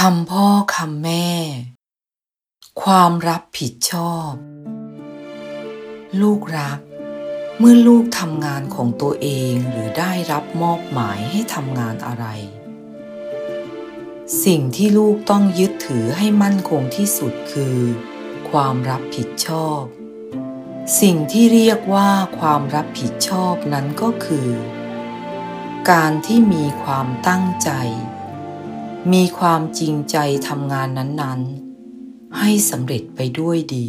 [0.00, 1.30] คำพ่อคำแม่
[2.82, 4.32] ความรับผิดชอบ
[6.20, 6.80] ลูกรัก
[7.58, 12.26] เมื่อลูกทำงานของตัวเองหรือได้รับมอบหมายให้ทำงานอะไร
[14.44, 17.78] สิ่งที่ลูกต้องยึดถือให้มั่นคงที่สุดคือ
[18.50, 19.82] ความรับผิดชอบ
[21.00, 24.48] สิ่งที่เรียกว่าความรับผิดชอบนั้นก็คือ
[25.90, 27.70] การที่มีความตั้งใจ
[29.12, 30.16] มีความจริงใจ
[30.48, 33.88] ทำงานนั้นๆ ให้สำเร็จไปด้วยดี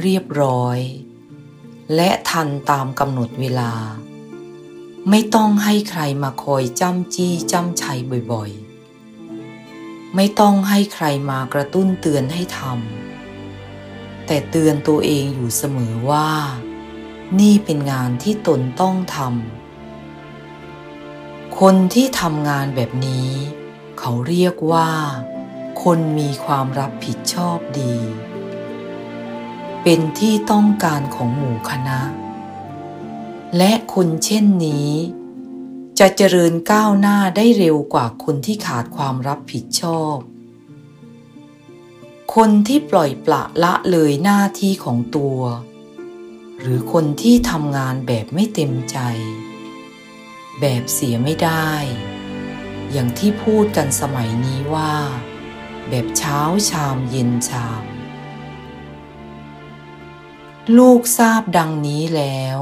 [0.00, 0.78] เรียบร้อย
[1.94, 3.72] และทันตามกำหนดเวลา
[5.10, 7.98] ไม่ต้องให้ใครมาคอยจ้ำจี้จ้ำชัย
[8.32, 16.30] บ่อยๆ ไม่ต้องให้ใครมากระตุ้นเตือนให้ทำแต่เตือนตัวเองอยู่เสมอว่า
[17.40, 23.30] นี่เป็นงานที่ตนต้องทำคนที่ทำงานแบบนี้
[24.04, 24.90] เขาเรียกว่า
[25.82, 27.94] คนมีความรับผิดชอบดี
[29.82, 32.00] เป็นที่ต้องการของหมู่คณะ
[33.56, 34.90] และคนเช่นนี้
[35.98, 40.16] จะเจริญก้าวหน้าได้เร็วกว่าคนที่ขาดความรับผิดชอบ
[42.34, 45.40] คนที่ปล่อยปละละเลยหน้าที่ของตัว
[46.60, 48.98] หรือคนที่ทำงานแบบไม่เต็มใจ
[50.60, 51.72] แบบเสียไม่ได้
[52.92, 54.94] อย่างที่พูดกันสมัยนี้ว่า
[55.88, 57.84] แบบเช้าชามเย็นชาม
[60.76, 62.58] ลูกทราบดังนี้แล้ว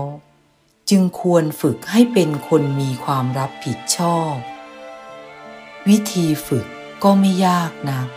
[0.91, 4.35] จึงควรฝึกให้เป็นคนมีความรับผิดชอบ
[5.89, 6.67] วิธีฝึก
[7.03, 8.09] ก็ไม่ยากนัก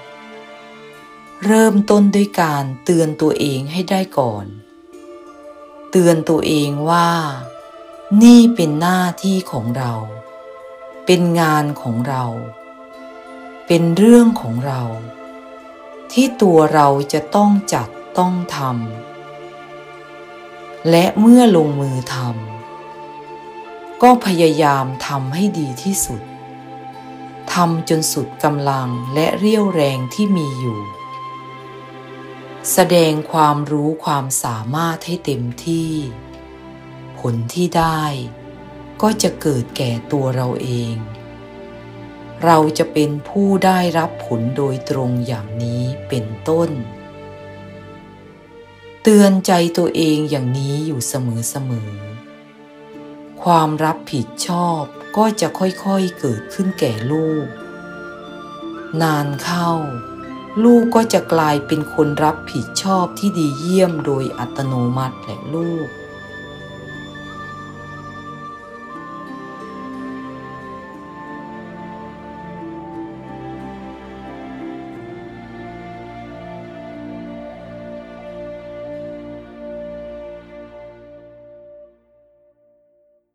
[1.46, 4.46] เริ่มต้นด้วยการเตือนตัวเองให้ได้ก่อน
[5.92, 7.10] เตือนตัวเองว่า
[8.24, 9.94] นี่เป็นหน้าที่ของเรา
[11.06, 12.24] เป็นงานของเรา
[13.68, 14.82] เป็นเรื่องของเรา
[16.12, 17.88] ที่ตัวเราจะต้องจัด
[18.18, 26.22] ต้องทำและเมื่อลงมือทำก็พยายามทำให้ดีที่สุด
[27.54, 30.80] ทำจนสุดกำลังและเรี่ยวแรงที่มีอยู่
[32.74, 35.92] แสดงความรู้ความสามารถให้เต็มที่
[37.20, 38.04] ผลที่ได้
[39.02, 40.96] ก็จะเกิดแก่ตัวเราเอง
[42.46, 46.70] เราจะเป็นผู้ได้รับผลโดยตรงอย่างนี้เป็นต้น
[49.04, 54.84] เตือนใจตัวเองอย่างนี้อยู่เสมอๆ ความรับผิดชอบ
[55.18, 57.48] ก็จะค่อยๆเกิดขึ้นแก่ลูก
[59.02, 59.72] นานเข้า
[60.64, 65.88] ลูกก็จะกลายเป็นคนรับผิดชอบที่ดีเยี่ยมโดยอัตโนมัติแหละลูก